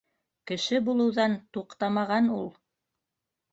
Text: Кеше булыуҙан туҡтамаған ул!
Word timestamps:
Кеше 0.51 0.79
булыуҙан 0.87 1.37
туҡтамаған 1.59 2.35
ул! 2.41 2.51